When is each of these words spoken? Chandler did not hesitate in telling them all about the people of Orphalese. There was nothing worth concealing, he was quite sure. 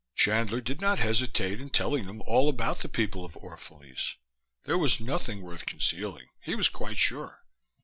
Chandler 0.15 0.61
did 0.61 0.81
not 0.81 0.97
hesitate 0.97 1.61
in 1.61 1.69
telling 1.69 2.07
them 2.07 2.23
all 2.25 2.49
about 2.49 2.79
the 2.79 2.89
people 2.89 3.23
of 3.23 3.35
Orphalese. 3.37 4.15
There 4.63 4.75
was 4.79 4.99
nothing 4.99 5.43
worth 5.43 5.67
concealing, 5.67 6.29
he 6.41 6.55
was 6.55 6.69
quite 6.69 6.97
sure. 6.97 7.43